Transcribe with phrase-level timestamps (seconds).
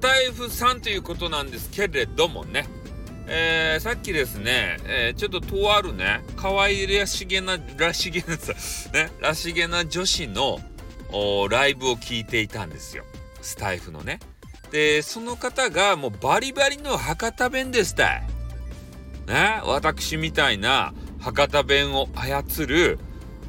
[0.00, 2.66] タイフさんということなんですけれどもね、
[3.26, 8.26] えー、さっきですね、えー、ちょっととあるね、可愛らしげな、らしげな、
[8.92, 10.58] ね、らしげな女子の
[11.50, 13.04] ライブを聞いていたんですよ。
[13.42, 14.20] スタイフのね。
[14.70, 18.22] で、その方がもうバリバリの博多弁でしたい。
[19.26, 22.98] ね、私みたいな博多弁を操る、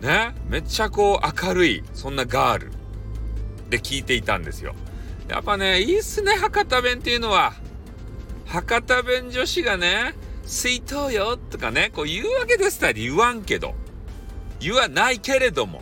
[0.01, 2.71] ね、めっちゃこう明るい、そんなガール
[3.69, 4.75] で聞いていたんですよ。
[5.27, 7.53] やっぱね、いいっすね、博多弁っていうのは。
[8.45, 10.13] 博多弁女子がね、
[10.43, 13.75] 水筒よとかね、こう言うわけですって言わんけど。
[14.59, 15.81] 言わないけれども。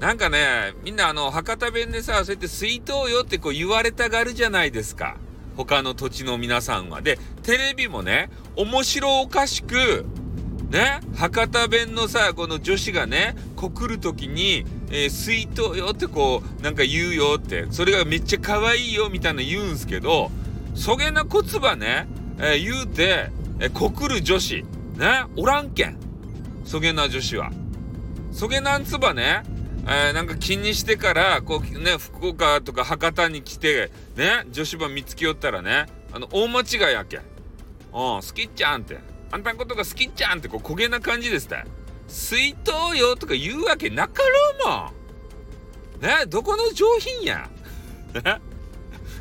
[0.00, 5.16] なんかね、みんなあの、博多弁でさ、そうやって水筒よってこう言われたがるじゃないですか。
[5.56, 7.00] 他の土地の皆さんは。
[7.00, 10.04] で、テレビもね、面白おかしく、
[10.70, 20.30] ね、博多弁のさ、この女子がね、告るときに、えー、水筒よってこう、なんか言うよって、それがめっちゃ可愛いよみたいな言うんすけど、
[20.74, 22.08] そげな言葉ね、
[22.38, 24.64] えー、言うて、えー、告る女子、
[24.96, 25.96] ね、おらんけん。
[26.64, 27.50] そげな女子は。
[28.32, 29.42] そげなんつばね、
[29.86, 37.20] えー、なんか気にしてから、こうね、福岡とか博多に来て、ね、女子場見つけよったらね、あの、大間違いやけん。
[37.20, 37.24] うん、
[37.92, 38.98] 好きっちゃんって。
[39.30, 41.64] あんたのことが好きっちゃんって、こう、焦げな感じですって。
[42.08, 44.90] 水筒よとか言うわけなかろ
[45.98, 46.00] うもん。
[46.00, 47.48] ね、どこの上品や。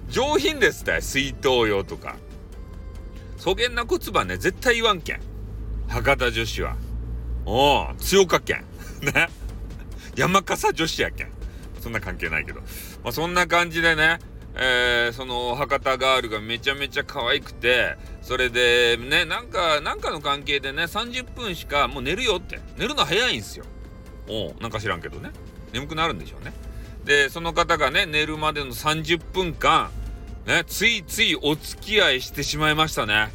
[0.10, 2.16] 上品ですって水筒用とか。
[3.38, 5.22] そげんな言葉ね、絶対言わんけん。
[5.88, 6.76] 博多女子は。
[7.46, 8.66] おお、強かけん。
[9.04, 9.30] ね。
[10.16, 11.32] 山笠女子やけん。
[11.82, 12.62] そんな関係ないけど。
[13.04, 14.20] まあ、そんな感じでね、
[14.56, 22.60] えー、その博多ガールがめちゃめちゃ可愛くて、それでね、なんか、なんかの関係でね、30分しかもう寝るよって。
[22.78, 23.66] 寝るの早いんですよ。
[24.28, 25.32] お、なんか知らんけどね。
[25.72, 26.54] 眠くなるんでしょうね。
[27.04, 29.90] で、その方がね、寝るまでの30分間、
[30.46, 33.32] ね、ついついお付き合いしてしまいましたね。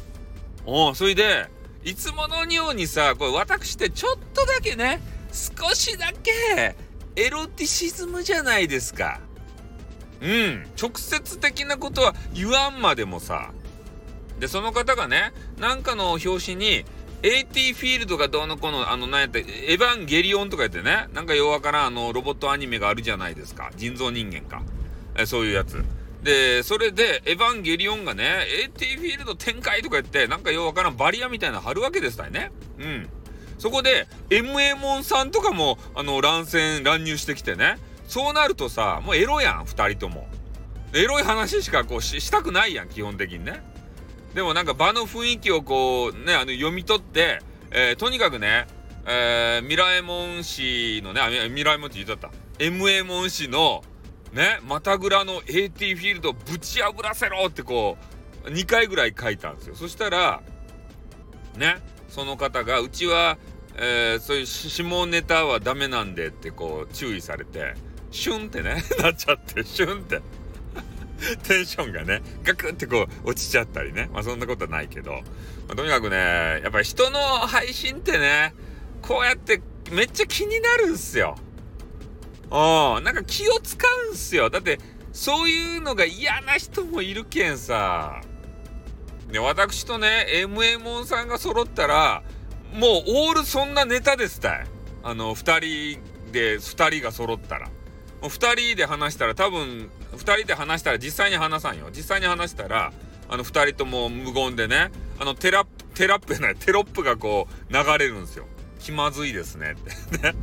[0.65, 1.47] おそれで、
[1.83, 5.01] いつものようにさ、これ私ってちょっとだけね、
[5.31, 6.75] 少しだけ
[7.15, 9.19] エロティシズムじゃないですか。
[10.21, 13.51] うん、直接的なことは言わんまでもさ。
[14.39, 16.85] で、その方がね、なんかの表紙に、
[17.21, 23.71] AT フィールドがどうのこの、あの、なんやった、エヴァンゲリオンとか言ってね、なんか弱からんあの、ロボットアニメがあるじゃないですか。
[23.75, 24.63] 人造人間か。
[25.17, 25.83] えそういうやつ。
[26.23, 32.51] で、それで、エヴァンゲリオンがね、AT フィールド展開とか言って、なんかようわからんバリアみたいな貼るわけですたいね。
[32.79, 33.09] うん。
[33.57, 37.77] そこで、MA モンさんとかも、あの、乱戦、乱入してきてね。
[38.09, 40.27] そうなるとさ、もうエロやん、二人とも。
[40.95, 43.61] エロい話しかこうししたくないやん、基本的にね。
[44.33, 48.65] でもなんか場の雰囲気をこう、ね、あの、読み取って、えー、とにかくね、
[49.05, 52.31] えー、ミラエモン氏のね、あ、ミラエモンって言っちゃった。
[52.57, 53.83] MA モン氏の、
[54.33, 57.95] ね、またぐらの AT フィールドぶち破らせろってこ
[58.43, 59.75] う、2回ぐらい書いたんですよ。
[59.75, 60.41] そしたら、
[61.55, 61.77] ね、
[62.09, 63.37] その方が、うちは、
[63.75, 67.75] えー、そういう下ネタはダメなんでってこう注意されて、
[68.11, 70.21] シュンってね、 なっちゃって、シュンって。
[71.43, 74.09] テンションがね、ガクってこう落ちちゃったりね。
[74.13, 75.11] まあそんなことはないけど。
[75.11, 76.17] まあ、とにかくね、
[76.63, 78.53] やっぱり人の配信ってね、
[79.01, 79.61] こうやって
[79.91, 81.35] めっちゃ気になるんすよ。
[82.45, 83.77] うん、なんか気を使
[84.09, 84.49] うんすよ。
[84.49, 84.79] だって、
[85.11, 88.21] そういうのが嫌な人もいるけんさ。
[89.31, 92.23] で、私とね、MA モンさんが揃ったら、
[92.73, 94.67] もうオールそんなネタですたい。
[95.03, 95.99] あの、二人
[96.31, 97.69] で、二人が揃ったら。
[98.21, 101.89] もう二人で話したら多分、二人で話したら実際に話さんよ。
[101.91, 102.91] 実際に話したら、
[103.29, 108.45] あの二人とも無言でね、あのテラップ、テラップじゃない、テロップがこう流れるんですよ。
[108.79, 110.35] 気まずいですねって。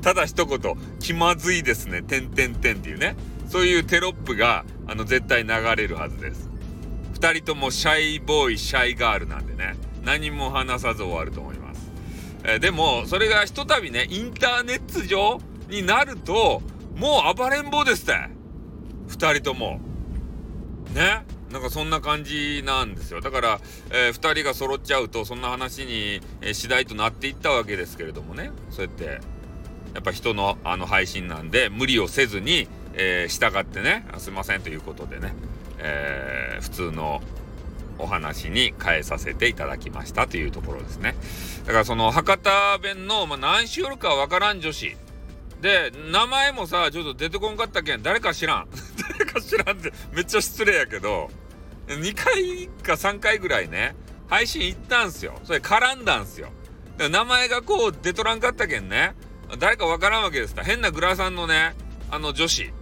[0.00, 0.58] ただ一言、
[1.00, 3.16] 気まずいですね、てんてんてんっていうね。
[3.48, 6.48] そういうテロップが、あの、絶対流れるはずです。
[7.12, 11.90] 二人ともシャイボーイ、シャイガールなんでね、何も話さず終わると思います。
[12.44, 15.38] えー、でも、それがひとたびね、インターネット上
[15.68, 16.62] になると、
[17.02, 18.14] もう暴れん坊ですって。
[19.08, 19.80] 二人とも。
[20.94, 21.24] ね？
[21.50, 23.20] なんかそんな感じなんですよ。
[23.20, 23.60] だから、
[23.90, 28.52] えー、2人が揃っちゃうと、そんな話に、えー、次第となっていったわけですけれどもね。
[28.70, 29.20] そうやって、
[29.94, 35.34] やっぱ人のあの配信なんで無理をせずに、えー、従ってねすいませんということでね、
[35.78, 37.20] えー、普通の
[37.98, 41.14] お話に変えさせていただきましたというところですね
[41.66, 44.96] だからその博多弁の、まあ、何しよるかわからん女子
[45.62, 47.96] で名前もさちょっと出てこんかったけ？
[47.96, 48.68] ん誰か知らん。
[49.18, 51.30] 誰か知らんってめっちゃ失礼やけど。
[51.86, 53.94] 2回か3回ぐらいね
[54.28, 55.40] 配信行ったんすよ。
[55.44, 56.50] それ絡んだんすよ。
[56.98, 59.14] 名前がこう出とらんかったけんね
[59.58, 60.54] 誰かわからんわけです。
[60.54, 61.74] た変なグラサンのね、
[62.10, 62.72] あの女子。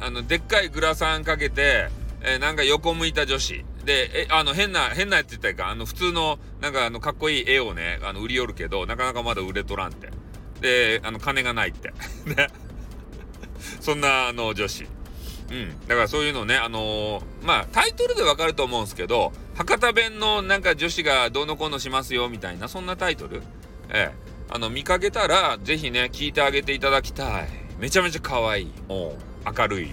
[0.00, 1.88] あの、でっかいグラサンかけて、
[2.20, 3.64] えー、なんか横向いた女子。
[3.84, 10.10] で、え、あの、変な、変なやつ言ったらいいか、あの、普通の、なんかあの、かっこいい絵をね、あの、売り寄るけど、なかなかまだ売れとらんって。
[10.60, 11.92] で、あの、金がないって。
[12.24, 12.48] ね。
[13.80, 14.86] そんな、あの、女子。
[15.50, 15.80] うん。
[15.86, 23.42] だからそういうのね、あのー、まあ、タイトルでわかると思うんですけど、博多弁のなんか女子がどうのこうのしますよ、みたいな、そんなタイトル。
[23.90, 24.26] ええ。
[24.48, 27.48] あの、見かけたら、ぜひね、聞いてあげていただきたい。
[27.78, 28.72] めちゃめちゃ可愛い。
[28.88, 29.14] お
[29.44, 29.88] 明るい。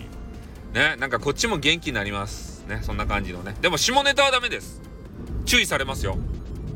[0.73, 2.65] ね、なんかこっちも元気になります。
[2.67, 3.55] ね、そんな感じのね。
[3.61, 4.81] でも、下ネタはダメです。
[5.45, 6.17] 注意されますよ。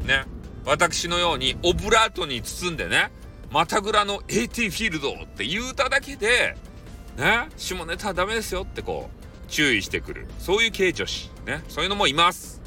[0.05, 0.25] ね。
[0.65, 3.11] 私のように、オブラートに包んでね、
[3.51, 6.55] またぐらの AT フィールドって言うただけで、
[7.17, 10.27] ね、下ネタはダメですよってこう、注意してくる。
[10.39, 11.31] そういう系女子。
[11.45, 12.61] ね、そういうのもいます。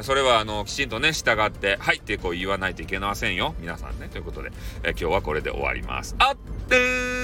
[0.00, 3.54] それは、あの、きちんとね、従って、はいってこう言わないといけませんよ。
[3.58, 4.08] 皆さんね。
[4.08, 4.50] ということで、
[4.84, 6.14] え今日はこれで終わります。
[6.18, 6.36] あっ
[6.68, 7.21] てー